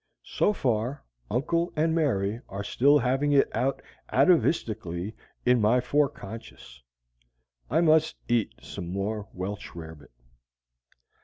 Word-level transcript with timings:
So 0.25 0.51
far, 0.51 1.03
Uncle 1.29 1.71
and 1.75 1.93
Mary 1.93 2.41
are 2.49 2.63
still 2.63 2.97
having 2.97 3.33
it 3.33 3.55
out 3.55 3.83
atavistically 4.11 5.13
in 5.45 5.61
my 5.61 5.79
foreconscious. 5.79 6.81
I 7.69 7.81
must 7.81 8.15
eat 8.27 8.51
some 8.61 8.91
more 8.91 9.27
Welch 9.31 9.75
rarebit. 9.75 10.09